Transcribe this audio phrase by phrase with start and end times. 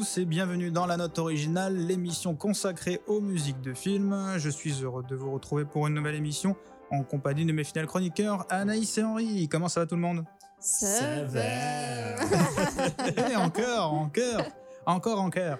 [0.00, 4.16] tous et bienvenue dans La Note Originale, l'émission consacrée aux musiques de films.
[4.38, 6.56] Je suis heureux de vous retrouver pour une nouvelle émission
[6.90, 9.46] en compagnie de mes fidèles chroniqueurs Anaïs et Henri.
[9.50, 10.24] Comment ça va tout le monde?
[10.58, 11.42] Ça va.
[13.30, 14.44] Et encore, encore,
[14.86, 15.58] encore, encore.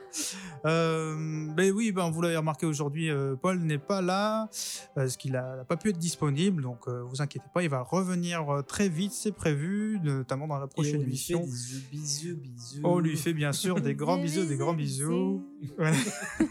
[0.66, 4.48] Euh, ben oui, ben vous l'avez remarqué aujourd'hui, euh, Paul n'est pas là
[4.94, 6.62] parce qu'il n'a pas pu être disponible.
[6.62, 10.58] Donc, euh, vous inquiétez pas, il va revenir euh, très vite, c'est prévu, notamment dans
[10.58, 11.40] la Et prochaine on lui fait émission.
[11.40, 12.80] des bisous, bisous.
[12.84, 15.44] On lui fait bien sûr des grands bisous, des grands bisous.
[15.76, 15.96] Voilà.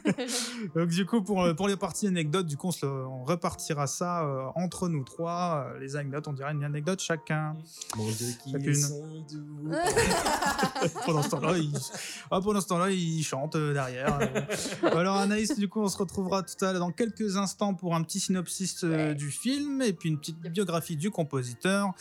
[0.75, 3.87] Donc du coup, pour, pour les parties anecdotes, du coup, on, se le- on repartira
[3.87, 5.65] ça euh, entre nous trois.
[5.73, 7.55] Euh, les anecdotes, on dirait une anecdote chacun.
[7.95, 8.75] Qui Chacune.
[8.75, 9.71] sont doux.
[11.05, 11.71] pendant ce temps-là, il,
[12.31, 14.19] ah, pendant ce temps-là, il chante euh, derrière.
[14.21, 17.95] Euh, Alors Anaïs, du coup, on se retrouvera tout à l'heure dans quelques instants pour
[17.95, 19.15] un petit synopsis euh, Ouais.
[19.15, 21.91] du film et puis une petite biographie du compositeur.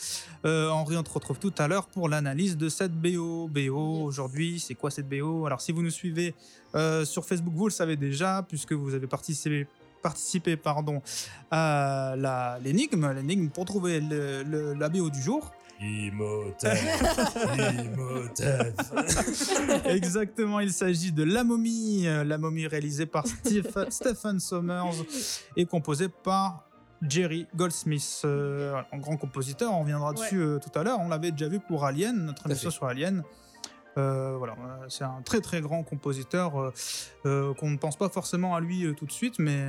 [0.45, 3.47] Euh, Henri, on te retrouve tout à l'heure pour l'analyse de cette BO.
[3.47, 4.07] BO Yes.
[4.07, 6.33] aujourd'hui, c'est quoi cette BO Alors si vous nous suivez
[6.75, 9.67] euh, sur Facebook, vous le savez déjà puisque vous avez participé
[10.01, 11.01] participé pardon
[11.51, 16.77] à la l'énigme l'énigme pour trouver le, le- la BO du jour Imhotep.
[17.57, 18.75] Imhotep.
[19.85, 24.91] Exactement, il s'agit de La Momie, euh, La Momie réalisée par Steve- Stephen Sommers
[25.55, 26.65] et composée par
[27.01, 29.73] Jerry Goldsmith, euh, un grand compositeur.
[29.73, 30.15] On reviendra Ouais.
[30.21, 30.99] dessus euh, tout à l'heure.
[30.99, 33.23] On l'avait déjà vu pour Alien, notre émission sur Alien.
[33.99, 36.71] Euh, voilà, euh, c'est un très très grand compositeur
[37.25, 39.61] euh, qu'on ne pense pas forcément à lui tout de suite, mais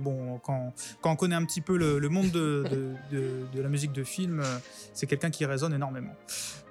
[0.00, 3.62] bon, quand, quand on connaît un petit peu le, le monde de, de, de- de
[3.62, 4.42] la musique de film,
[4.92, 6.14] c'est quelqu'un qui résonne énormément.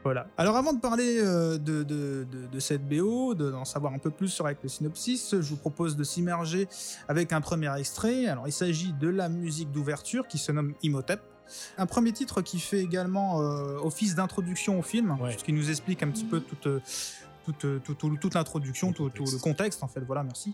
[0.03, 0.27] Voilà.
[0.37, 4.59] Alors avant de parler de, cette BO, de- d'en savoir un peu plus sur avec
[4.61, 6.67] le synopsis, je vous propose de s'immerger
[7.07, 8.27] avec un premier extrait.
[8.27, 11.21] Alors il s'agit de la musique d'ouverture qui se nomme Imhotep.
[11.77, 15.29] Un premier titre qui fait également euh, office d'introduction au film, Ouais.
[15.29, 16.67] puisqu'il nous explique un petit peu toute,
[17.45, 20.01] toute, tout- tout- toute l'introduction, tout, tout le contexte en fait.
[20.01, 20.53] Voilà, merci.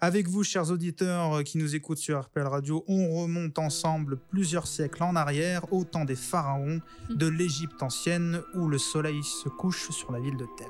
[0.00, 4.68] Avec vous, chers auditeurs euh, qui nous écoutent sur RPL Radio, on remonte ensemble plusieurs
[4.68, 6.80] siècles en arrière, au temps des pharaons,
[7.10, 10.68] de l'Égypte ancienne, où le soleil se couche sur la ville de Thèbes.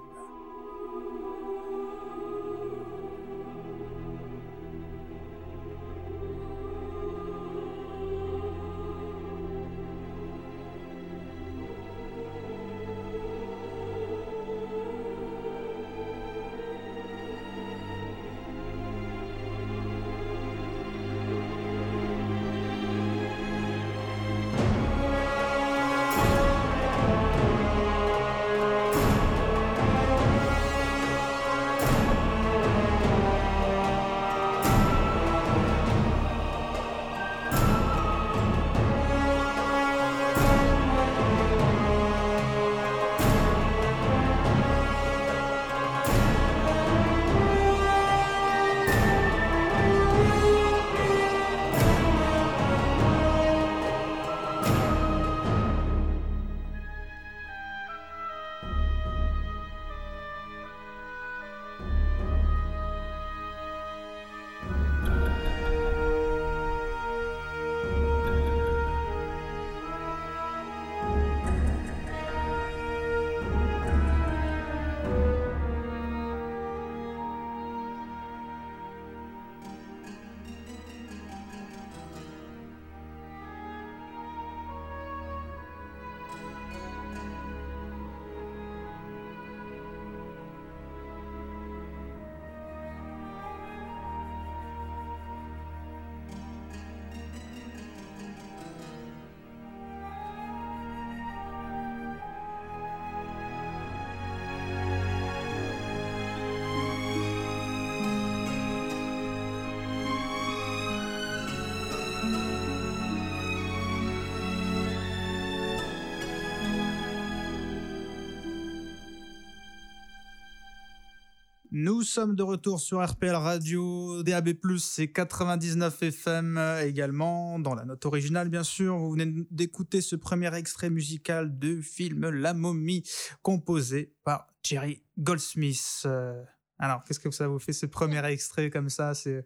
[121.81, 127.85] Nous sommes de retour sur RPL Radio, DAB+, c'est 99 FM euh, également, dans la
[127.85, 128.99] note originale bien sûr.
[128.99, 133.05] Vous venez d'écouter ce premier extrait musical de film La Momie,
[133.43, 136.03] composé par Jerry Goldsmith.
[136.05, 136.43] Euh,
[136.81, 139.15] Alors, qu'est-ce que ça vous fait ce premier extrait comme ça?
[139.15, 139.45] C'est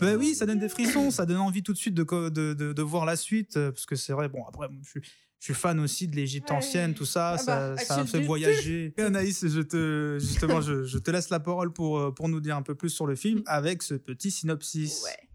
[0.00, 2.72] Ben oui, ça donne des frissons, ça donne envie tout de suite de, de, de,
[2.72, 5.02] de voir la suite, euh, parce que c'est vrai, bon, après, je suis,
[5.40, 6.56] je suis fan aussi de l'Égypte Ouais.
[6.56, 8.92] ancienne, tout ça, Ah ça, bah, ça fait voyager.
[8.98, 12.40] Et Anaïs, je te, justement, je, je te laisse la parole pour, euh, pour nous
[12.40, 15.02] dire un peu plus sur le film avec ce petit synopsis.
[15.04, 15.28] Ouais.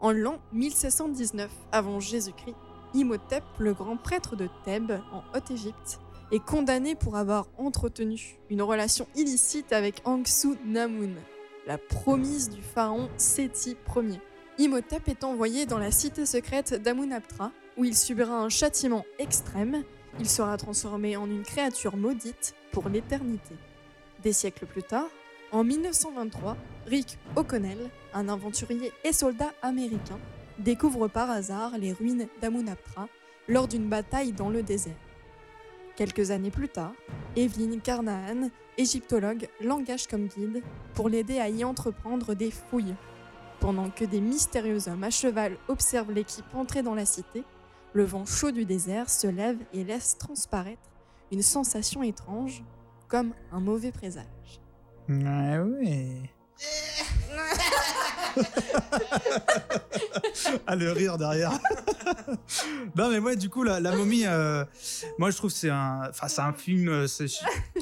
[0.00, 2.56] En l'an 1719 avant Jésus-Christ,
[2.94, 5.98] Imhotep, le grand prêtre de Thèbes, en Haute-Égypte,
[6.32, 11.10] est condamné pour avoir entretenu une relation illicite avec Angsu Namun,
[11.66, 14.20] la promise du pharaon Séti Ier.
[14.58, 19.84] Imhotep est envoyé dans la cité secrète d'Amunaptra, où il subira un châtiment extrême.
[20.18, 23.54] Il sera transformé en une créature maudite pour l'éternité.
[24.22, 25.08] Des siècles plus tard,
[25.52, 26.56] en 1923,
[26.86, 30.18] Rick O'Connell, un aventurier et soldat américain,
[30.58, 33.08] découvre par hasard les ruines d'Amunaptra
[33.48, 34.96] lors d'une bataille dans le désert.
[35.96, 36.92] Quelques années plus tard,
[37.36, 40.62] Evelyn Carnahan, égyptologue, l'engage comme guide
[40.94, 42.94] pour l'aider à y entreprendre des fouilles.
[43.60, 47.44] Pendant que des mystérieux hommes à cheval observent l'équipe entrer dans la cité,
[47.96, 50.90] le vent chaud du désert se lève et laisse transparaître
[51.32, 52.62] une sensation étrange,
[53.08, 54.60] comme un mauvais présage.
[55.08, 56.30] Ouais, ouais.
[60.66, 61.52] Ah, le rire derrière.
[62.96, 64.64] non, mais moi, du coup, la, la momie, euh,
[65.18, 67.26] moi, je trouve que c'est un, enfin, c'est un film, euh, c'est,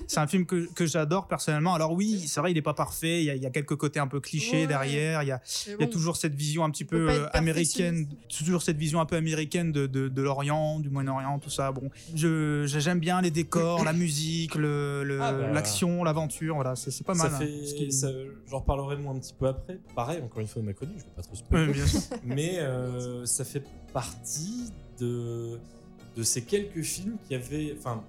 [0.06, 1.74] c'est un film que, que j'adore personnellement.
[1.74, 3.20] Alors oui, c'est vrai, il est pas parfait.
[3.20, 4.66] Il y a, il y a quelques côtés un peu clichés Ouais.
[4.66, 5.22] derrière.
[5.22, 7.26] Il y a, Mais il y a bon, toujours cette vision un petit peu euh,
[7.32, 8.06] américaine,
[8.36, 11.72] toujours cette vision un peu américaine de, de, de l'Orient, du Moyen-Orient, tout ça.
[11.72, 15.48] Bon, je, j'aime bien les décors, la musique, le, le- Ah bah.
[15.52, 16.54] l'action, l'aventure.
[16.54, 17.30] Voilà, c'est, c'est pas mal.
[17.30, 18.08] ça hein, fait, ce qui- ça-
[18.48, 19.78] j'en reparlerai moi un petit peu après.
[19.94, 21.38] Pareil, encore une fois, on m'a connu, je vais pas trop Ouais,
[21.72, 21.86] spoiler.
[21.86, 22.00] sûr.
[22.24, 23.62] mais euh, ça fait
[23.92, 24.70] partie
[25.00, 25.58] de,
[26.16, 28.02] de ces quelques films qui avaient, enfin,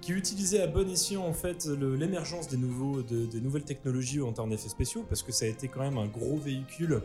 [0.00, 4.32] qui utilisaient à bon escient en fait l'émergence des nouveaux, de- des nouvelles technologies en
[4.32, 7.02] termes d'effets spéciaux, parce que ça a été quand même un gros véhicule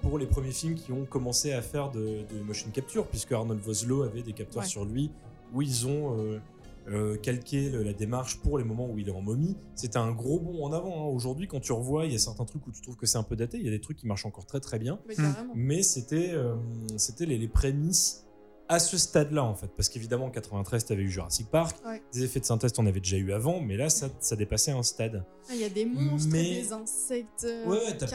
[0.00, 2.00] pour les premiers films qui ont commencé à faire de,
[2.32, 4.68] de motion capture, puisque Arnold Vosloo avait des capteurs Ouais.
[4.68, 5.10] sur lui
[5.52, 6.38] où ils ont euh,
[6.90, 9.56] euh, calqué le- la démarche pour les moments où il est en momie.
[9.74, 11.04] C'était un gros bond en avant.
[11.04, 11.08] hein.
[11.12, 13.22] Aujourd'hui, quand tu revois, il y a certains trucs où tu trouves que c'est un
[13.22, 15.14] peu daté, il y a des trucs qui marchent encore très très bien mais
[15.54, 16.54] mais c'était euh,
[16.96, 18.24] c'était les, les prémices
[18.70, 22.02] à ce stade-là en fait parce qu'évidemment en 93 t'avais eu Jurassic Park Ouais.
[22.12, 24.82] des effets de synthèse t'en avais déjà eu avant mais là ça, ça dépassait un
[24.82, 27.44] stade Ah, Il y a des monstres, Mais- des insectes.
[27.44, 28.06] euh, ouais ouais t'as-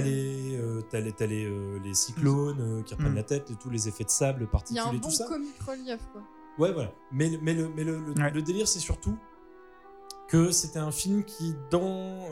[0.00, 3.16] les euh, les, t'as les, euh, les cyclones euh, qui reprennent Mm.
[3.16, 5.54] la tête tous les effets de sable Il y a un bon tout ça comic
[5.66, 6.22] relief, quoi.
[6.60, 6.92] Ouais, voilà.
[7.10, 8.30] Mais, le- mais, le, mais le, le- Ouais.
[8.30, 9.16] le délire, c'est surtout
[10.28, 11.80] que c'était un film qui, dans,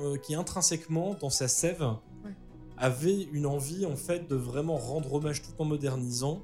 [0.01, 1.83] euh, qui intrinsèquement, dans sa sève,
[2.25, 2.35] Ouais.
[2.77, 6.43] avait une envie, en fait, de vraiment rendre hommage tout en modernisant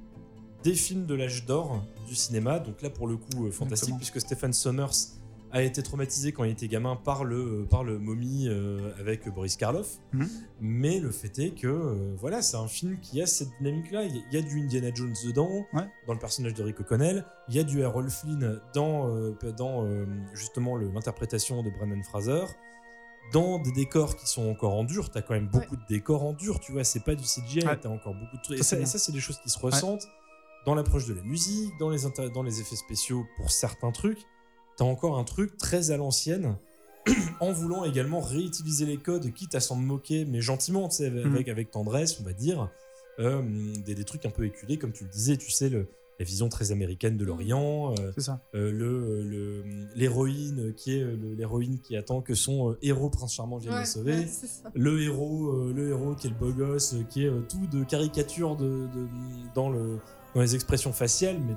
[0.65, 2.59] des films de l'âge d'or du cinéma.
[2.59, 3.97] Donc là, pour le coup, euh, fantastique, Exactement.
[3.99, 4.91] puisque Stephen Sommers
[5.55, 9.29] a été traumatisé quand il était gamin par le, euh, par le momie euh, avec
[9.29, 9.99] Boris Karloff.
[10.13, 10.29] Mhm.
[10.61, 14.03] Mais le fait est que, euh, voilà, c'est un film qui a cette dynamique-là.
[14.05, 15.89] Il y a- il y a du Indiana Jones dedans, Ouais.
[16.07, 17.25] dans le personnage de Rick O'Connell.
[17.49, 19.87] Il y a du Errol Flynn dans, euh, dans
[20.35, 22.45] justement l'interprétation de Brendan Fraser.
[23.33, 26.35] Dans des décors qui sont encore en dur, t'as quand même beaucoup de décors en
[26.35, 27.79] dur, tu vois, c'est pas du CGI, Ouais.
[27.81, 28.59] t'as encore beaucoup de trucs.
[28.59, 30.07] Et ça, ça, c'est des choses qui se ressentent
[30.67, 31.99] dans l'approche de la musique, dans les,
[32.35, 34.19] dans les effets spéciaux pour certains trucs.
[34.77, 36.57] T'as encore un truc très à l'ancienne,
[37.41, 41.33] en voulant également réutiliser les codes, quitte à s'en moquer, mais gentiment, tu sais, Mhm.
[41.35, 42.71] avec, avec tendresse, on va dire.
[43.21, 43.43] Euh,
[43.85, 45.87] des, des trucs un peu éculés, comme tu le disais, tu sais, le,
[46.19, 48.41] la vision très américaine de l'Orient, euh, C'est ça.
[48.57, 49.65] euh, le- le-
[49.95, 51.05] l'héroïne qui est
[51.37, 54.29] l'héroïne qui attend que son euh, héros prince charmant vienne la sauver ouais,
[54.75, 57.83] le héros euh, le héros qui est le beau gosse qui est euh, tout de
[57.85, 59.09] caricature de, de-
[59.57, 59.99] dans le
[60.37, 61.55] dans les expressions faciales mais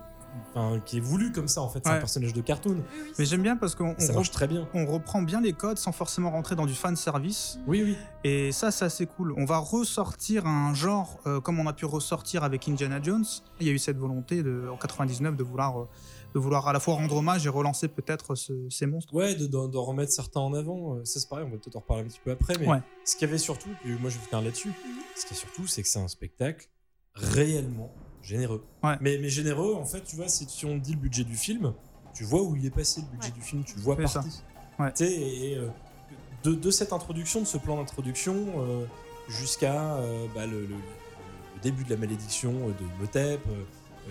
[0.53, 3.12] enfin, qui est voulu comme ça en fait c'est un personnage de cartoon Oui, oui,
[3.20, 5.53] Mais j'aime bien parce qu'on on ça re- marche très bien on reprend bien les
[5.53, 7.60] codes sans forcément rentrer dans du fan service.
[7.67, 9.34] oui oui Et ça, c'est assez cool.
[9.38, 13.25] On va ressortir un genre euh, comme on a pu ressortir avec Indiana Jones.
[13.62, 15.88] Il y a eu cette volonté de, en 99 de vouloir, euh,
[16.34, 19.13] de vouloir à la fois rendre hommage et relancer peut-être ce- ces monstres.
[19.13, 21.75] ouais de- d'en d'en remettre certains en avant euh, ça c'est pareil on va peut-être
[21.77, 22.82] en reparler un petit peu après mais Ouais.
[23.06, 24.72] ce qu'il y avait surtout puis moi je vais finir là-dessus
[25.15, 26.67] ce qu'il y a surtout c'est que c'est un spectacle
[27.15, 27.91] réellement
[28.22, 28.96] généreux Ouais.
[29.02, 31.74] mais, mais généreux en fait tu vois si, si on dit le budget du film
[32.14, 33.36] tu vois où il est passé le budget Ouais.
[33.36, 33.96] du film tu le vois
[34.80, 34.94] Ouais.
[35.00, 35.70] Et, et, euh,
[36.44, 38.86] de, de cette introduction, de ce plan d'introduction, euh,
[39.28, 43.42] jusqu'à euh, bah, le, le- le début de la malédiction de Imhotep,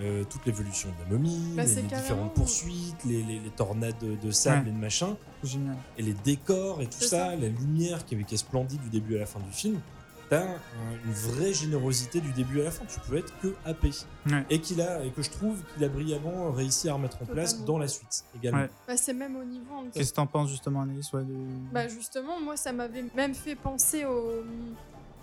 [0.00, 4.16] euh, toute l'évolution de la momie, Bah, les, différentes poursuites, les, les- les tornades de,
[4.16, 4.68] de sable Ouais.
[4.70, 5.76] et de machin, Génial.
[5.96, 7.36] et les décors et tout ça, ça.
[7.36, 9.78] la lumière qui, est- qui est splendide du début à la fin du film.
[10.28, 10.56] T'as un-
[11.04, 12.84] une vraie générosité du début à la fin.
[12.86, 13.90] Tu peux être que happé.
[14.28, 14.44] Ouais.
[14.50, 17.50] Et, qu'il a, et que je trouve qu'il a brillamment réussi à remettre en place
[17.52, 17.66] Totalement.
[17.74, 18.62] dans la suite également.
[18.62, 18.70] Ouais.
[18.88, 19.64] Bah, c'est même au niveau.
[19.94, 21.34] Qu'est-ce que t'en penses justement, Annelise ouais, de-
[21.72, 24.42] Bah justement, moi ça m'avait même fait penser au...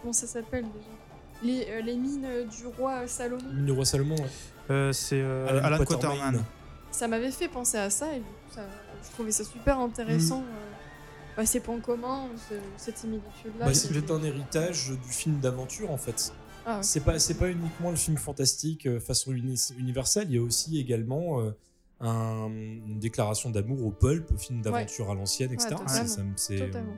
[0.01, 0.87] Comment ça s'appelle déjà?
[1.43, 3.43] Les, euh, les mines euh, du roi Salomon.
[3.53, 4.29] Mine du roi Salomon, ouais.
[4.71, 5.83] Euh, C'est euh, Alan.
[5.83, 6.41] Quaterman.
[6.91, 8.61] Ça m'avait fait penser à ça et du coup, ça,
[9.05, 10.39] je trouvais ça super intéressant.
[10.41, 10.45] Mm.
[11.37, 13.65] Bah, ces points communs, ce- cette similitude-là.
[13.65, 16.33] Bah, c'est un héritage du film d'aventure en fait.
[16.65, 16.83] Ah, ouais.
[16.83, 20.41] C'est pas c'est pas uniquement le film fantastique euh, façon uni- universelle, il y a
[20.41, 21.51] aussi également euh,
[21.99, 25.69] un- une déclaration d'amour au pulp, au film d'aventure à l'ancienne, etc.
[25.71, 26.93] totalement, C'est- ça totalement.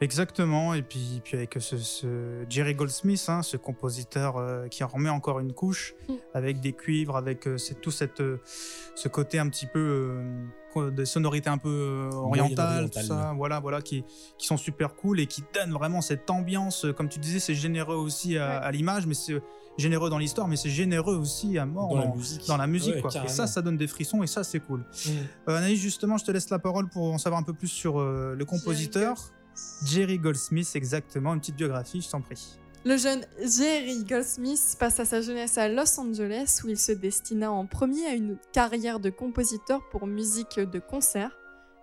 [0.00, 4.88] Exactement, et puis, puis avec ce, ce Jerry Goldsmith, hein, ce compositeur euh, qui en
[4.88, 6.12] remet encore une couche, Mm.
[6.34, 8.40] avec des cuivres, avec euh, tout cette, euh,
[8.94, 9.78] ce côté un petit peu
[10.76, 14.04] euh, de sonorité un peu euh, orientale, tout Moyen-orientale, ça, voilà, voilà, qui,
[14.36, 16.84] qui sont super cool et qui donnent vraiment cette ambiance.
[16.96, 18.66] Comme tu disais, c'est généreux aussi à, Ouais.
[18.66, 19.40] à l'image, mais c'est
[19.78, 22.46] généreux dans l'histoire, mais c'est généreux aussi à mort dans la musique.
[22.46, 22.94] dans la musique.
[22.96, 23.10] Ouais, quoi.
[23.24, 24.80] Et ça, ça donne des frissons et ça, c'est cool.
[24.80, 25.10] Mm.
[25.48, 27.98] Euh, Anaïs, justement, je te laisse la parole pour en savoir un peu plus sur
[27.98, 29.16] euh, le compositeur.
[29.84, 32.58] Jerry Goldsmith, exactement, une petite biographie, je t'en prie.
[32.84, 37.66] Le jeune Jerry Goldsmith passe sa jeunesse à Los Angeles où il se destina en
[37.66, 41.36] premier à une carrière de compositeur pour musique de concert.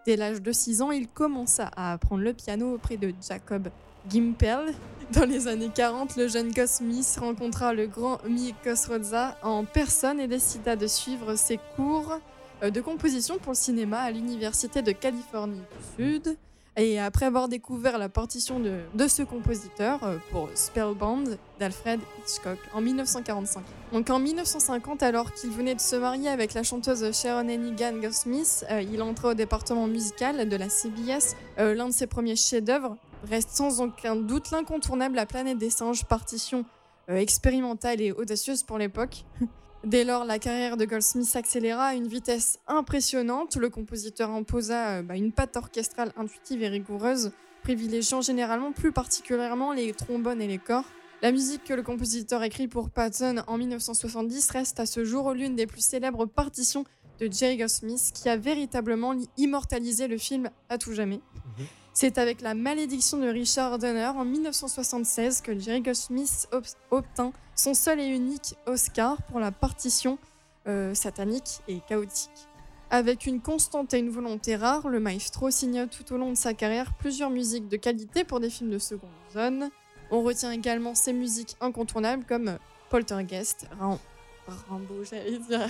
[0.05, 3.69] Dès l'âge de 6 ans, il commença à apprendre le piano auprès de Jacob
[4.09, 4.73] Gimpel.
[5.11, 10.27] Dans les années 40, le jeune Goldsmith rencontra le grand Mick Kosroza en personne et
[10.27, 12.19] décida de suivre ses cours
[12.63, 15.59] euh, de composition pour le cinéma à l'Université de Californie
[15.97, 16.37] du Sud.
[16.75, 22.57] Et après avoir découvert la partition de, de ce compositeur euh, pour Spellbound d'Alfred Hitchcock
[22.73, 23.63] en 1945.
[23.91, 28.65] Donc en 1950, alors qu'il venait de se marier avec la chanteuse Sharon Hennigan Goldsmith,
[28.71, 31.35] euh, il entra au département musical de la CBS.
[31.59, 32.97] Euh, L'un de ses premiers chefs-d'œuvre
[33.29, 36.65] reste sans aucun doute l'incontournable La planète des singes, partition
[37.09, 39.25] euh, expérimentale et audacieuse pour l'époque.
[39.83, 43.57] Dès lors, la carrière de Goldsmith s'accéléra à une vitesse impressionnante.
[43.57, 49.73] Le compositeur imposa euh, bah, une patte orchestrale intuitive et rigoureuse, privilégiant généralement plus particulièrement
[49.73, 50.85] les trombones et les corps.
[51.21, 55.55] La musique que le compositeur écrit pour Patton en 1970 reste à ce jour l'une
[55.55, 56.85] des plus célèbres partitions
[57.19, 61.19] de Jerry Goldsmith qui a véritablement immortalisé le film à tout jamais.
[61.57, 61.65] Mhm.
[61.93, 67.73] C'est avec La malédiction de Richard Donner en 1976 que Jerry Goldsmith ob- obtint son
[67.75, 70.17] seul et unique Oscar pour la partition
[70.67, 72.31] euh, satanique et chaotique.
[72.89, 76.53] Avec une constante et une volonté rare, le maestro signa tout au long de sa
[76.53, 79.69] carrière plusieurs musiques de qualité pour des films de seconde zone.
[80.12, 82.57] On retient également ses musiques incontournables comme
[82.89, 83.97] Poltergeist, Ram-
[84.69, 85.67] Rambo, j'allais dire.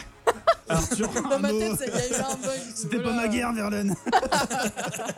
[0.70, 2.60] Arthur Dans ma tête, ça- il y a eu un bug.
[2.76, 3.96] C'était pas ma guerre, Verlaine.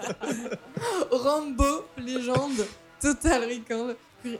[1.11, 2.65] Rambo, légende,
[2.99, 3.95] Total Recall,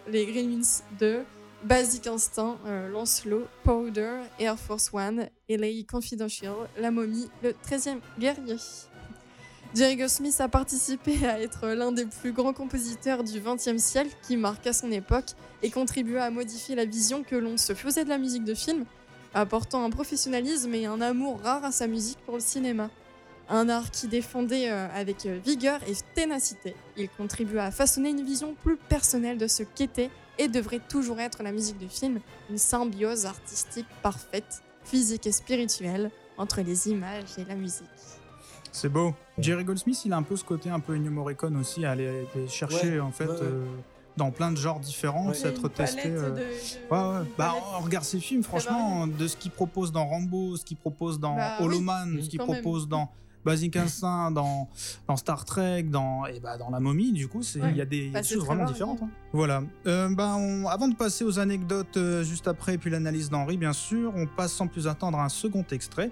[0.08, 1.24] les Gremlins 2,
[1.64, 8.58] Basic Instinct, euh, Lancelot, Powder, Air Force One, LA Confidential, La Momie, le 13e guerrier.
[9.74, 14.38] Jerry Goldsmith a participé à être l'un des plus grands compositeurs du XXe siècle qui
[14.38, 15.32] marqua son époque
[15.64, 18.86] et contribua à modifier la vision que l'on se faisait de la musique de film,
[19.36, 22.90] apportant un professionnalisme et un amour rare à sa musique pour le cinéma.
[23.50, 26.76] Un art qui défendait euh, avec euh, vigueur et ténacité.
[26.98, 31.44] Il contribua à façonner une vision plus personnelle de ce qu'était et devrait toujours être
[31.44, 37.46] la musique de film, une symbiose artistique parfaite, physique et spirituelle, entre les images et
[37.46, 37.86] la musique.
[38.72, 39.14] C'est beau.
[39.38, 42.08] Jerry Goldsmith, il a un peu ce côté un peu Ennio Morricone aussi, à aller,
[42.08, 43.40] aller chercher Ouais, en fait ouais, ouais.
[43.44, 43.66] euh,
[44.18, 45.34] dans plein de genres différents, Ouais.
[45.34, 46.04] s'être testé.
[46.08, 46.32] euh,
[46.92, 47.26] Ouais, ouais.
[47.38, 51.20] Bah, on regarde ses films, franchement, de ce qu'il propose dans Rambo, ce qu'il propose
[51.20, 51.84] dans Bah, Hollow oui.
[51.84, 52.62] Man, ce qu'il Quand même.
[52.62, 53.10] propose dans
[53.44, 54.68] Basic Instinct, dans,
[55.08, 57.74] dans Star Trek, dans, et bah, dans La Momie, du coup, c'est- il Ouais.
[57.76, 59.04] y a des, Bah, des choses vraiment différentes.
[59.04, 59.10] hein.
[59.34, 59.62] Voilà.
[59.86, 63.58] Euh, bah, on- avant de passer aux anecdotes euh, juste après, et puis l'analyse d'Henri,
[63.58, 66.10] bien sûr, on passe sans plus attendre à un second extrait.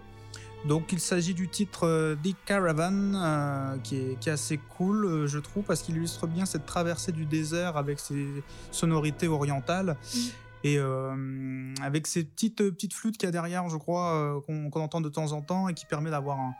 [0.65, 5.05] Donc il s'agit du titre euh, The Caravan, euh, qui, est, qui est assez cool,
[5.05, 8.27] euh, je trouve, parce qu'il illustre bien cette traversée du désert avec ses
[8.72, 9.98] sonorités orientales.
[10.15, 10.20] Mm.
[10.65, 14.39] Et euh, avec ces petites, euh, petites flûtes qu'il y a derrière, je crois, euh,
[14.41, 16.53] qu'on entend de temps en temps et qui permet d'avoir un,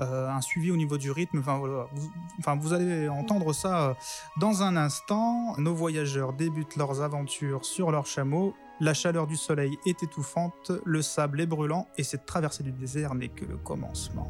[0.00, 1.38] euh, un suivi au niveau du rythme.
[1.38, 1.86] Enfin, voilà.
[1.94, 3.94] vous, enfin, vous allez entendre ça euh,
[4.38, 5.54] dans un instant.
[5.56, 8.54] Nos voyageurs débutent leurs aventures sur leur chameau.
[8.78, 13.14] La chaleur du soleil est étouffante, le sable est brûlant et cette traversée du désert
[13.14, 14.28] n'est que le commencement.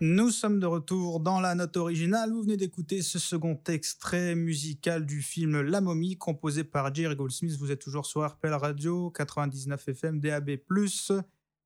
[0.00, 2.30] Nous sommes de retour dans la note originale.
[2.30, 7.56] Vous venez d'écouter ce second extrait musical du film La momie, composé par Jerry Goldsmith.
[7.58, 10.50] Vous êtes toujours sur RPL Radio, 99 FM, DAB.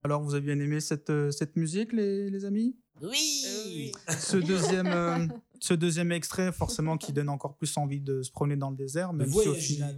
[0.03, 2.75] Alors, vous avez bien aimé cette, euh, cette musique, les, les amis?
[3.03, 5.27] Oui, Ce deuxième, euh,
[5.63, 9.13] ce deuxième extrait, forcément, qui donne encore plus envie de se promener dans le désert,
[9.13, 9.95] même si au final.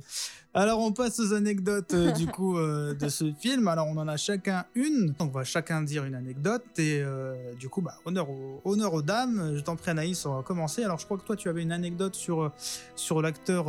[0.52, 3.66] Alors, on passe aux anecdotes euh, du coup euh, de ce film.
[3.66, 5.14] Alors, on en a chacun une.
[5.18, 6.64] Donc, on va chacun dire une anecdote.
[6.76, 9.54] Et euh, du coup, bah, honneur, aux, honneur aux dames.
[9.56, 10.84] Je t'en prie, Anaïs, on va commencer.
[10.84, 12.52] Alors, je crois que toi, tu avais une anecdote sur,
[12.94, 13.64] sur l'acteur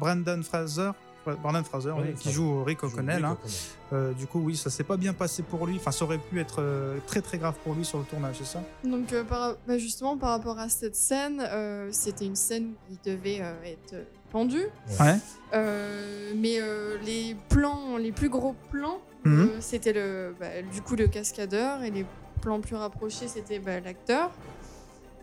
[0.00, 0.90] Brandon Fraser.
[1.24, 2.34] Brandon Fraser, Brandon oui, qui Fraser.
[2.34, 3.24] joue Rick O'Connell.
[3.24, 3.32] Hein.
[3.32, 3.56] O'Connell.
[3.92, 5.76] Euh, du coup, oui, ça s'est pas bien passé pour lui.
[5.76, 8.44] Enfin, ça aurait pu être euh, très très grave pour lui sur le tournage, c'est
[8.46, 8.62] ça?
[8.84, 12.92] Donc euh, par- bah, justement par rapport à cette scène, euh, c'était une scène où
[12.92, 13.94] il devait euh, être
[14.30, 14.62] pendu,
[14.98, 15.16] Ouais.
[15.54, 19.40] Euh, mais euh, les plans, les plus gros plans, Mhm.
[19.40, 22.04] euh, c'était le, bah, du coup le cascadeur et les
[22.40, 24.30] plans plus rapprochés c'était bah, l'acteur.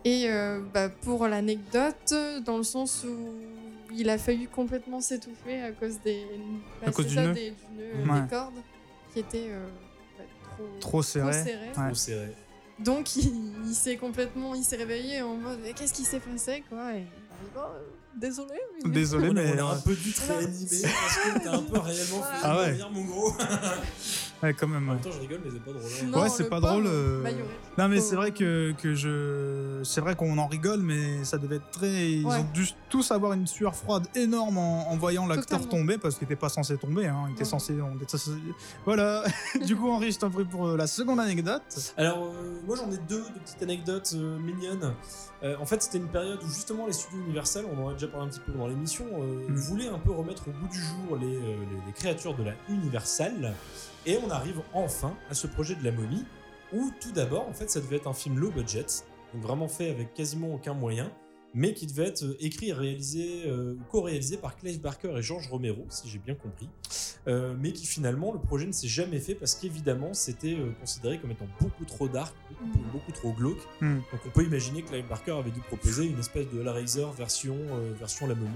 [0.04, 2.14] Et euh, bah, pour l'anecdote,
[2.46, 3.59] dans le sens où
[3.92, 6.24] il a failli complètement s'étouffer à cause des,
[6.80, 7.34] bah, À cause c'est du ça, nœud.
[7.34, 8.20] des, du nœud, Ouais.
[8.22, 8.54] des cordes
[9.12, 9.66] qui étaient euh,
[10.18, 10.24] bah,
[10.56, 11.32] trop, Trop serré.
[11.32, 11.66] serrées.
[11.68, 11.86] Ouais.
[11.86, 12.32] Trop serré.
[12.78, 16.94] Donc il, il s'est complètement, il s'est réveillé en mode qu'est-ce qui s'est passé quoi?
[16.94, 17.04] Et,
[17.56, 17.60] euh,
[18.16, 18.54] désolé.
[18.84, 19.52] mais- Désolé, mais.
[19.60, 22.38] on a un euh, peu dû te réanimer parce que t'as un peu réellement fait
[22.42, 22.78] Ah ouais.
[22.90, 23.32] mon gros.
[24.42, 24.88] ouais, quand même.
[24.88, 25.90] En même temps, je rigole, mais c'est pas drôle.
[26.02, 26.06] hein.
[26.10, 27.30] Non, Ouais, c'est pas drôle, euh, bah,
[27.78, 31.56] Non mais c'est vrai que, que je c'est vrai qu'on en rigole mais ça devait
[31.56, 32.36] être très ils Ouais.
[32.36, 36.24] ont dû tous avoir une sueur froide énorme en, en voyant l'acteur tomber parce qu'il
[36.26, 37.24] était pas censé tomber hein.
[37.28, 37.48] il était Ouais.
[37.48, 38.32] censé on était censé-
[38.84, 39.24] voilà
[39.66, 41.62] du coup Henri je t'en prie pour euh, la seconde anecdote
[41.96, 44.92] Alors, euh, moi j'en ai deux, deux petites anecdotes euh, mignonnes.
[45.42, 48.08] Euh, en fait, c'était une période où justement les studios Universal, on en a déjà
[48.08, 49.54] parlé un petit peu dans l'émission, euh, Mm.
[49.54, 52.52] voulaient un peu remettre au bout du jour les, euh, les- les créatures de la
[52.68, 53.54] Universal.
[54.06, 56.24] Et on arrive enfin à ce projet de la momie,
[56.72, 58.86] où tout d'abord, en fait, ça devait être un film low budget,
[59.34, 61.10] donc vraiment fait avec quasiment aucun moyen,
[61.54, 65.48] mais qui devait être euh, écrit et réalisé, euh, co-réalisé par Clive Barker et George
[65.48, 66.68] Romero, si j'ai bien compris.
[67.28, 71.18] Euh, mais qui finalement, le projet ne s'est jamais fait parce qu'évidemment, c'était euh, considéré
[71.18, 73.58] comme étant beaucoup trop dark, beaucoup, beaucoup trop glauque.
[73.82, 73.96] Hmm.
[74.10, 77.56] Donc on peut imaginer que Clive Barker avait dû proposer une espèce de Hellraiser version,
[77.72, 78.48] euh, version La Momie.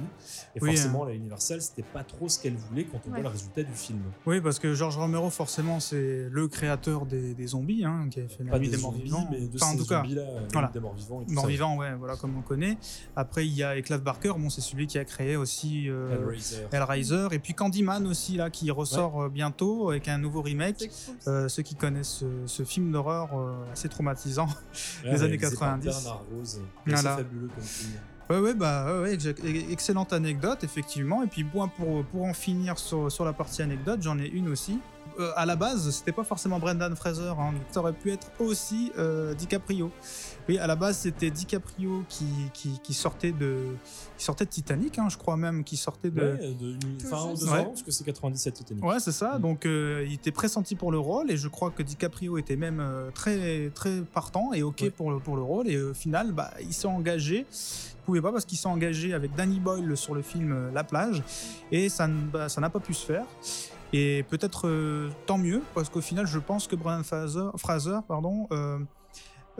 [0.57, 3.21] Et Oui, forcément, la Universal, c'était pas trop ce qu'elle voulait quand on Ouais.
[3.21, 4.01] voit le résultat du film.
[4.27, 8.29] oui parce que George Romero forcément c'est le créateur des, des zombies hein, qui a
[8.29, 10.03] fait la Pas nuit des des morts vivants mais de enfin en ces tout cas
[10.03, 10.69] zombies-là, voilà.
[10.69, 11.51] des morts vivants et tout morts ça.
[11.51, 12.77] vivants ouais voilà comme on connaît
[13.17, 16.67] après il y a Clive Barker bon c'est celui qui a créé aussi euh, Hellraiser.
[16.73, 21.29] Hellraiser et puis Candyman aussi là qui ressort euh, bientôt avec un nouveau remake C'est.
[21.29, 24.47] Euh, ceux qui connaissent ce, ce film d'horreur euh, assez traumatisant.
[25.05, 25.85] Ouais, les années réalisé par 90.
[25.85, 26.61] Bernard Rose.
[26.85, 27.17] qui est assez Voilà.
[27.19, 27.93] fabuleux comme film.
[28.31, 31.23] Ouais, ouais, bah, ouais, e- excellente anecdote, effectivement.
[31.23, 34.49] Et puis, moi, pour, pour en finir sur, sur la partie anecdote, j'en ai une
[34.49, 34.79] aussi.
[35.21, 38.91] Euh, à la base, c'était pas forcément Brendan Fraser, hein, ça aurait pu être aussi
[38.99, 39.91] euh, DiCaprio.
[40.49, 43.59] Oui, à la base, c'était DiCaprio qui, qui, qui sortait de,
[44.19, 46.21] qui sortait de Titanic, hein, je crois même, qui sortait de.
[46.21, 47.59] Ouais, de enfin, deux Ouais.
[47.61, 48.85] ans, parce que c'est 97 Titanic.
[48.85, 49.39] Ouais, c'est ça.
[49.39, 49.43] Mm.
[49.43, 52.81] Donc, euh, il était pressenti pour le rôle et je crois que DiCaprio était même
[52.81, 54.91] euh, très, très partant et OK Ouais.
[54.91, 55.69] pour, le, pour le rôle.
[55.69, 57.47] Et au final, bah, il s'est engagé.
[57.53, 60.85] Il pouvait pas parce qu'il s'est engagé avec Danny Boyle sur le film euh, La
[60.85, 61.23] plage
[61.73, 63.25] et ça ne- bah, ça n'a pas pu se faire.
[63.93, 68.49] Et peut-être euh, tant mieux parce qu'au final, je pense que Brian Fraser, Fraser pardon,
[68.51, 68.79] euh,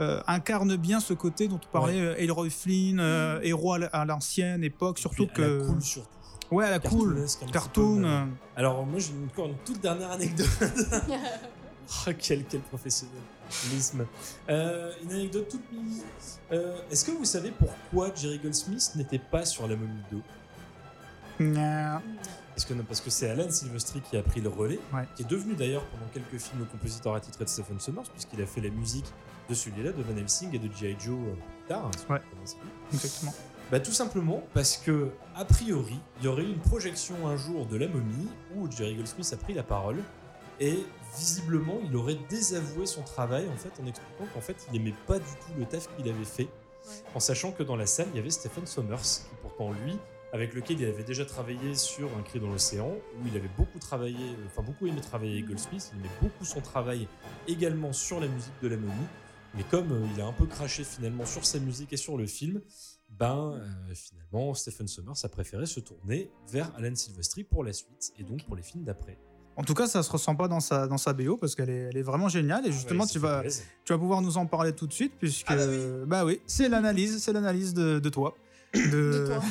[0.01, 4.65] euh, incarne bien ce côté dont on parlait, euh, Elroy Flynn, euh, héros à l'ancienne
[4.65, 5.67] époque, surtout à la que.
[5.67, 6.09] cool surtout.
[6.51, 7.25] Ouais, à la cool.
[7.53, 8.05] Cartoon.
[8.05, 8.25] euh,
[8.57, 10.49] Alors moi j'ai encore une toute dernière anecdote.
[12.07, 14.05] oh, quel, quel professionnalisme.
[14.49, 15.63] Euh, une anecdote toute.
[16.53, 20.21] Euh, Est-ce que vous savez pourquoi Jerry Goldsmith n'était pas sur la momie 2
[21.41, 22.03] gna.
[22.55, 25.07] Parce que, non, parce que c'est Alan Silvestri qui a pris le relais, Ouais.
[25.17, 28.47] qui est devenu d'ailleurs pendant quelques films le compositeur attitré de Stephen Sommers, puisqu'il a
[28.47, 29.07] fait la musique
[29.49, 30.97] de celui-là, de Van Helsing et de G.I.
[30.99, 31.87] Joe euh, plus tard.
[31.87, 32.21] hein, Ouais.
[32.93, 33.35] Exactement.
[33.71, 37.67] Bah tout simplement parce que, a priori, il y aurait eu une projection un jour
[37.67, 39.99] de La Momie où Jerry Goldsmith a pris la parole
[40.61, 40.79] et
[41.19, 45.19] visiblement il aurait désavoué son travail en fait en expliquant qu'en fait il aimait pas
[45.19, 46.49] du tout le taf qu'il avait fait
[47.15, 49.97] en sachant que dans la salle il y avait Stephen Sommers qui pourtant lui
[50.35, 53.79] avec lequel il avait déjà travaillé sur Un cri dans l'océan où il avait beaucoup
[53.79, 57.07] travaillé enfin beaucoup aimé travailler avec Goldsmith il aimait beaucoup son travail
[57.47, 59.07] également sur la musique de La Momie
[59.55, 62.27] mais comme euh, il a un peu craché finalement sur sa musique et sur le
[62.27, 62.61] film
[63.11, 68.13] ben euh, finalement Stephen Sommers a préféré se tourner vers Alan Silvestri pour la suite
[68.19, 69.17] et donc pour les films d'après.
[69.57, 71.83] En tout cas, ça se ressent pas dans sa, dans sa BO parce qu'elle est,
[71.91, 72.67] elle est vraiment géniale.
[72.67, 73.63] Et justement, Ah Ouais, tu, vas, plaisir.
[73.85, 75.79] tu vas pouvoir nous en parler tout de suite puisque Ah bah oui.
[76.09, 78.35] bah oui, c'est l'analyse, c'est l'analyse de, de toi.
[78.75, 79.43] De, De toi.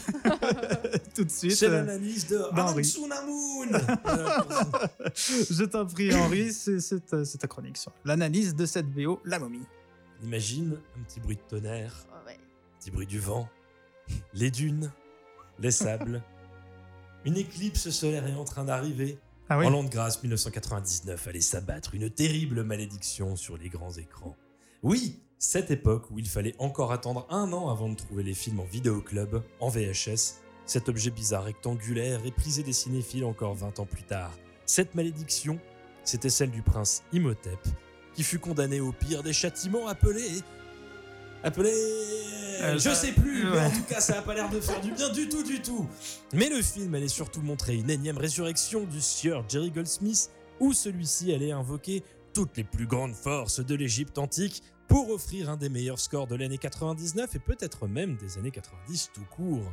[1.15, 1.55] tout de suite.
[1.55, 2.73] C'est euh, l'analyse de Voilà.
[5.15, 9.21] Je t'en prie, Henri, c'est c'est ta, c'est ta chronique sur l'analyse de cette BO,
[9.25, 9.63] La momie.
[10.23, 12.33] imagine un petit bruit de tonnerre, Oh, ouais.
[12.33, 13.47] un petit bruit du vent,
[14.33, 14.91] les dunes,
[15.59, 16.21] les sables.
[17.25, 19.17] Une éclipse solaire est en train d'arriver.
[19.49, 19.65] Ah oui.
[19.65, 24.35] En l'an de grâce 1999 allait s'abattre une terrible malédiction sur les grands écrans.
[24.81, 28.61] Oui, cette époque où il fallait encore attendre un an avant de trouver les films
[28.61, 33.85] en vidéoclub, en VHS, cet objet bizarre rectangulaire et prisé des cinéphiles encore 20 ans
[33.85, 34.31] plus tard.
[34.65, 35.59] Cette malédiction,
[36.05, 37.59] c'était celle du prince Imhotep,
[38.13, 40.23] qui fut condamné au pire des châtiments appelé...
[41.43, 41.73] Appelé...
[42.61, 44.93] Euh, je sais plus, mais en tout cas ça a pas l'air de faire du
[44.93, 45.85] bien du tout du tout.
[46.31, 50.29] Mais le film allait surtout montrer une énième résurrection du sieur Jerry Goldsmith,
[50.61, 52.01] où celui-ci allait invoquer
[52.33, 56.35] toutes les plus grandes forces de l'Égypte antique pour offrir un des meilleurs scores de
[56.35, 59.71] l'année 99 et peut-être même des années 90 tout court.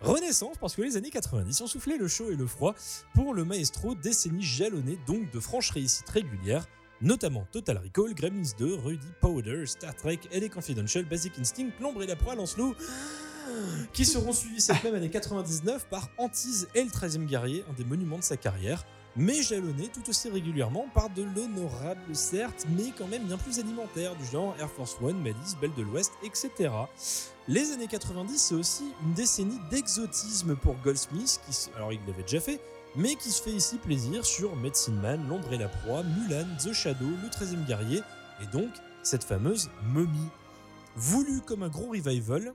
[0.00, 2.74] Renaissance parce que les années 90 ont soufflé le chaud et le froid
[3.14, 6.66] pour le maestro décennie jalonnée donc de franches réussites régulières,
[7.00, 12.06] notamment Total Recall, Gremlins 2, Rudy Powder, Star Trek, LA Confidential, Basic Instinct, L'ombre et
[12.06, 12.76] la proie, Lancelot,
[13.92, 17.84] qui seront suivis cette même année 99 par Antise et le 13e guerrier, un des
[17.84, 18.84] monuments de sa carrière,
[19.16, 24.14] mais jalonné tout aussi régulièrement par de l'honorable certes, mais quand même bien plus alimentaire,
[24.16, 26.70] du genre Air Force One, Malice, Belle de l'Ouest, etc.
[27.48, 32.40] Les années 90, c'est aussi une décennie d'exotisme pour Goldsmith, qui, alors il l'avait déjà
[32.40, 32.60] fait,
[32.96, 36.72] mais qui se fait ici plaisir sur Medicine Man, L'ombre et la proie, Mulan, The
[36.72, 38.02] Shadow, le 13e guerrier,
[38.42, 38.70] et donc
[39.02, 40.28] cette fameuse momie.
[40.96, 42.52] Voulu comme un gros revival,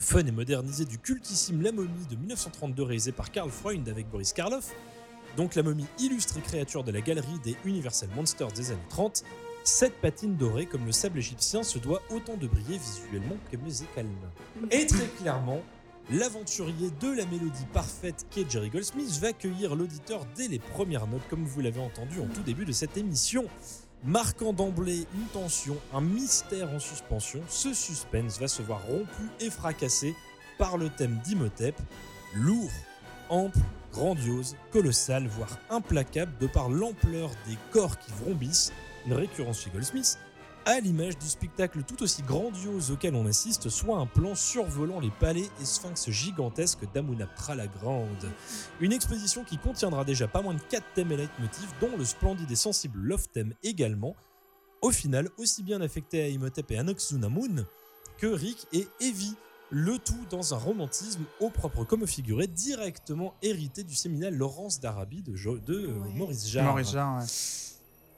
[0.00, 4.32] fun et modernisé du cultissime La momie de 1932 réalisé par Karl Freund avec Boris
[4.32, 4.74] Karloff,
[5.36, 9.24] donc la momie illustre et créature de la galerie des Universal Monsters des années 30,
[9.64, 14.12] cette patine dorée comme le sable égyptien se doit autant de briller visuellement que musicalement.
[14.70, 15.60] Et très clairement,
[16.10, 21.26] l'aventurier de la mélodie parfaite qu'est Jerry Goldsmith va accueillir l'auditeur dès les premières notes,
[21.28, 23.44] comme vous l'avez entendu en tout début de cette émission.
[24.04, 29.50] Marquant d'emblée une tension, un mystère en suspension, ce suspense va se voir rompu et
[29.50, 30.14] fracassé
[30.56, 31.76] par le thème d'Imhotep,
[32.34, 32.70] lourd,
[33.28, 33.58] ample,
[33.98, 38.72] grandiose, colossal, voire implacable de par l'ampleur des corps qui vrombissent,
[39.06, 40.18] une récurrence chez Goldsmith,
[40.66, 45.10] à l'image du spectacle tout aussi grandiose auquel on assiste, soit un plan survolant les
[45.10, 48.30] palais et sphinx gigantesques d'Amunaptra la Grande.
[48.80, 52.50] Une exposition qui contiendra déjà pas moins de 4 thèmes et leitmotifs, dont le splendide
[52.50, 54.14] et sensible Love Theme également,
[54.80, 57.64] au final aussi bien affecté à Imhotep et Anoxunamun
[58.18, 59.34] que Rick et Evie,
[59.70, 64.80] le tout dans un romantisme au propre comme au figuré, directement hérité du séminal Laurence
[64.80, 66.14] d'Arabie de, Jo- de euh, Ouais.
[66.14, 66.64] Maurice Jarre.
[66.66, 67.26] Maurice Jarre, ouais.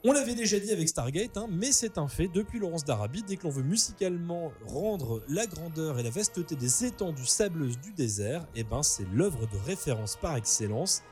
[0.03, 2.27] On l'avait déjà dit avec Stargate, hein, mais c'est un fait.
[2.27, 6.85] Depuis Laurence d'Arabie, dès que l'on veut musicalement rendre la grandeur et la vasteté des
[6.85, 11.03] étendues sableuses du désert, eh ben c'est l'œuvre de référence par excellence.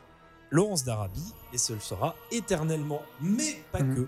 [0.49, 3.95] Laurence d'Arabie, et ce le sera éternellement, mais pas Mhm.
[3.95, 4.08] que.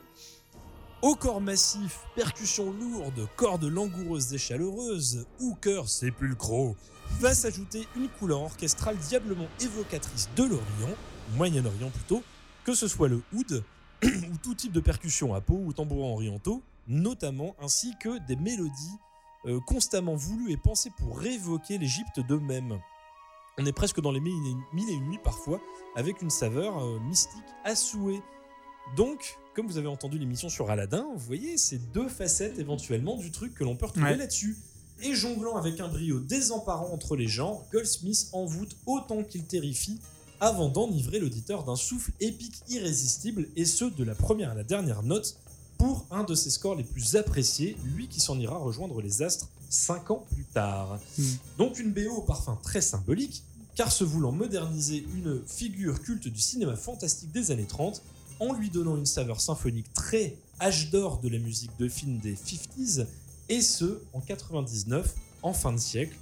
[1.02, 6.76] Au corps massif, percussions lourdes, cordes langoureuses et chaleureuses, ou cœurs sépulcraux,
[7.20, 10.96] va s'ajouter une couleur orchestrale diablement évocatrice de l'Orient,
[11.38, 12.22] Moyen-Orient plutôt,
[12.64, 13.64] que ce soit le oud,
[14.04, 18.98] ou tout type de percussion à peau ou tambourins orientaux, notamment, ainsi que des mélodies
[19.48, 22.80] euh, constamment voulues et pensées pour révoquer l'Égypte d'eux-mêmes.
[23.58, 25.60] On est presque dans les mille et, mille et une nuits parfois,
[25.96, 28.22] avec une saveur euh, mystique à souhait.
[28.96, 33.32] Donc, comme vous avez entendu l'émission sur Aladdin, vous voyez ces deux facettes éventuellement du
[33.32, 34.18] truc que l'on peut retrouver Ouais.
[34.18, 34.58] là-dessus.
[35.04, 40.00] Et jonglant avec un brio désemparant entre les genres, Goldsmith envoûte autant qu'il terrifie
[40.40, 45.04] avant d'enivrer l'auditeur d'un souffle épique irrésistible, et ce de la première à la dernière
[45.04, 45.38] note,
[45.78, 49.50] pour un de ses scores les plus appréciés, lui qui s'en ira rejoindre les astres
[49.70, 51.00] 5 ans plus tard.
[51.18, 51.24] Mm.
[51.58, 53.44] Donc une BO au parfum très symbolique,
[53.76, 58.02] car se voulant moderniser une figure culte du cinéma fantastique des années 30,
[58.42, 62.34] en lui donnant une saveur symphonique très âge d'or de la musique de film des
[62.34, 63.06] 50s,
[63.50, 66.18] et ce, en 99, en fin de siècle,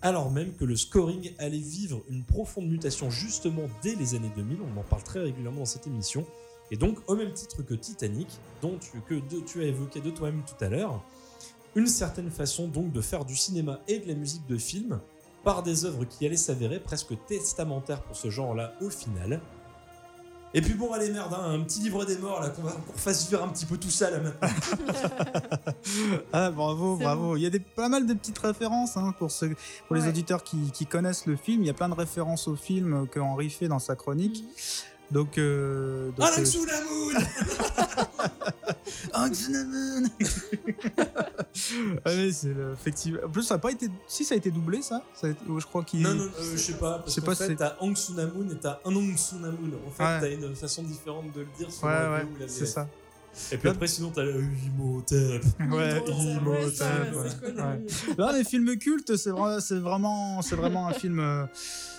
[0.00, 4.58] alors même que le scoring allait vivre une profonde mutation justement dès les années 2000,
[4.60, 6.24] on en parle très régulièrement dans cette émission,
[6.70, 8.28] et donc au même titre que Titanic,
[8.62, 11.02] dont tu, que tu as évoqué de toi-même tout à l'heure,
[11.74, 15.00] une certaine façon donc de faire du cinéma et de la musique de film
[15.42, 19.40] par des œuvres qui allaient s'avérer presque testamentaires pour ce genre-là au final.
[20.56, 22.96] Et puis bon, allez merde, hein, un petit livre des morts là, qu'on va qu'on
[22.96, 24.48] fasse vivre un petit peu tout ça là maintenant.
[26.32, 27.36] Ah, bravo, C'est bravo.
[27.36, 29.54] Il y a des, pas mal de petites références hein, pour, ceux,
[29.86, 31.62] pour les auditeurs qui, qui connaissent le film.
[31.62, 34.44] Il y a plein de références au film que Henri fait dans sa chronique.
[35.14, 36.60] Donc, euh, donc, Alex euh,
[42.04, 43.20] Ah oui, c'est le- effectivement.
[43.24, 43.88] En plus, ça n'a pas été.
[44.08, 46.02] Si ça a été doublé, ça, Ça a été- Je crois qu'il.
[46.02, 46.98] Non, non, euh, je sais pas.
[46.98, 49.70] Parce Je sais qu'en pas fait, si- t'as Aung Sunamoon et t'as Anong Sunamoon.
[49.86, 50.20] En fait, Ouais.
[50.20, 52.68] t'as une façon différente de le dire sur Ouais, la ouais, ou la c'est VF.
[52.70, 52.88] ça.
[53.50, 55.42] Et puis après, sinon, t'as le Imhotep.
[55.60, 56.70] Ouais, Imhotep, ouais, ouais, ouais.
[56.72, 57.52] c'est.
[57.54, 58.14] Ouais.
[58.18, 61.44] Là, les films cultes, c'est vrai- c'est vraiment, c'est vraiment un film, euh,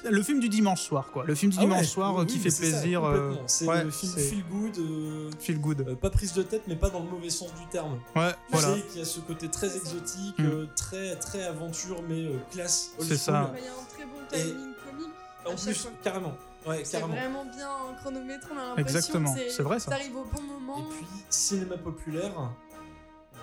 [0.10, 1.24] le film du dimanche soir, quoi.
[1.26, 3.36] Le film du Ah ouais, dimanche soir euh, oui, qui fait plaisir, euh.
[3.48, 5.82] C'est ouais, le film feel good, euh, feel good.
[5.88, 8.00] euh, pas prise de tête, mais pas dans le mauvais sens du terme.
[8.16, 8.76] Ouais, Tu voilà.
[8.76, 10.46] sais qu'il y a ce côté très exotique, Mm.
[10.46, 12.92] euh, très très aventure, mais euh, classe.
[13.00, 13.52] C'est ça.
[13.58, 15.14] Il y a un très bon timing comique.
[15.48, 15.92] En plus, fois.
[16.04, 16.34] carrément.
[16.68, 17.14] Ouais, C'est carrément.
[17.16, 17.70] vraiment bien
[18.02, 19.92] chronométré, on a l'impression Exactement, que c'est vrai, ça.
[19.92, 20.80] T'arrives au bon moment.
[20.80, 22.32] Et puis, cinéma populaire,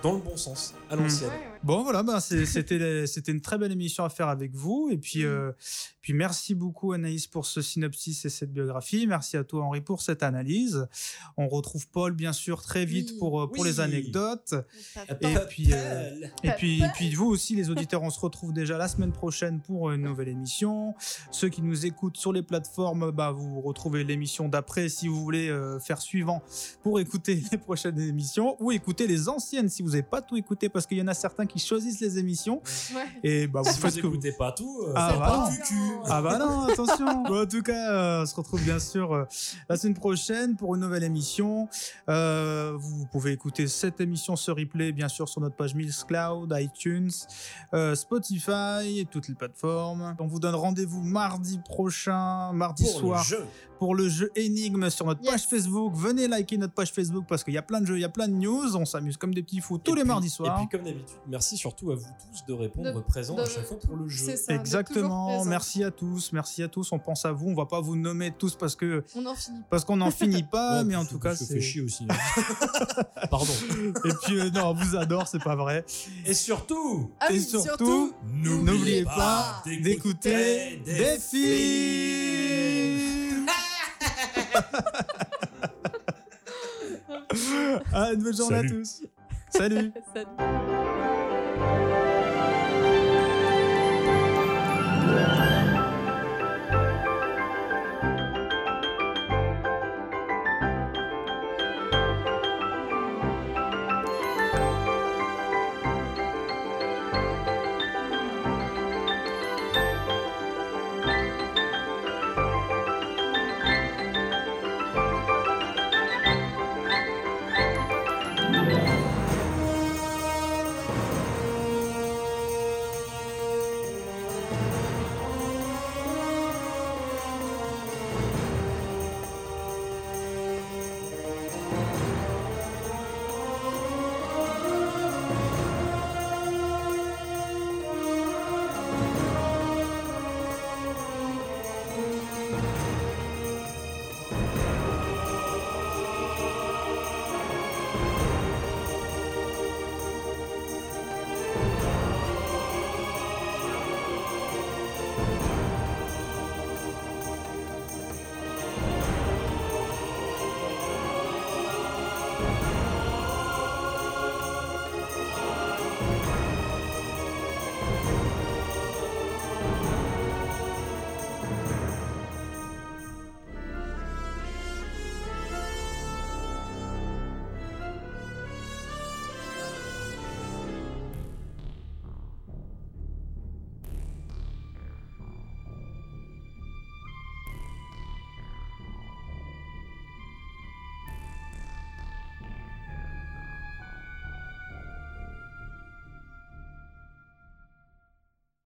[0.03, 0.99] dans le bon sens, à Mm.
[0.99, 1.29] Ouais, l'ancienne.
[1.29, 1.35] ouais.
[1.63, 4.89] Bon, voilà, bah, c'était c'était une très belle émission à faire avec vous.
[4.91, 5.27] Et puis, Mm.
[5.27, 5.51] euh,
[6.01, 9.07] puis merci beaucoup, Anaïs, pour ce synopsis et cette biographie.
[9.07, 10.85] Merci à toi, Henri, pour cette analyse.
[11.37, 13.17] On retrouve Paul, bien sûr, très vite Oui.
[13.19, 13.69] pour, euh, pour Oui.
[13.69, 14.53] les anecdotes.
[14.93, 16.09] Ça Et puis, euh,
[16.43, 19.61] Et puis, et puis vous aussi, les auditeurs, on se retrouve déjà la semaine prochaine
[19.61, 20.93] pour une nouvelle émission.
[21.31, 25.47] Ceux qui nous écoutent sur les plateformes, bah, vous retrouvez l'émission d'après si vous voulez
[25.47, 26.43] euh, faire suivant
[26.81, 30.69] pour écouter les prochaines émissions ou écouter les anciennes si vous n'avez pas tout écouté
[30.69, 32.61] parce qu'il y en a certains qui choisissent les émissions
[32.95, 33.05] Ouais.
[33.23, 35.49] et bah, vous Si faites vous ce que vous écoutez pas tout, euh, Ah,
[36.09, 37.23] ah bah non, attention.
[37.27, 39.25] Bon, en tout cas, euh, on se retrouve bien sûr euh,
[39.69, 41.67] la semaine prochaine pour une nouvelle émission.
[42.09, 45.73] Euh, vous pouvez écouter cette émission, ce replay, bien sûr, sur notre page
[46.07, 47.11] Cloud, iTunes,
[47.73, 50.15] euh, Spotify et toutes les plateformes.
[50.19, 53.45] On vous donne rendez-vous mardi prochain, mardi Pour le soir, jeu.
[53.83, 55.31] Pour le jeu Énigme sur notre Yes.
[55.31, 55.91] page Facebook.
[55.93, 58.09] Venez liker notre page Facebook parce qu'il y a plein de jeux, il y a
[58.09, 58.77] plein de news.
[58.77, 60.55] On s'amuse comme des petits fous tous Et les puis- mardis Et soirs.
[60.55, 63.77] puis, comme d'habitude, merci surtout à vous tous de répondre De- présent à chaque fois
[63.79, 64.37] pour le jeu.
[64.37, 67.81] Ça, Exactement, merci à tous, merci à tous, on pense à vous, on va pas
[67.81, 69.59] vous nommer tous parce que On en finit.
[69.69, 72.05] parce qu'on n'en finit pas, Ouais, mais en tout cas c'est fait chier aussi.
[72.09, 72.15] hein.
[73.29, 73.51] Pardon.
[74.05, 75.83] et puis euh, non, on vous adore, c'est pas vrai.
[76.25, 82.82] Et surtout, Ah Et oui, surtout, N'oubliez pas d'écouter des films.
[87.93, 88.67] ah, une bonne journée Salut.
[88.67, 89.03] à tous.
[89.49, 89.91] Salut.
[90.13, 90.27] Salut.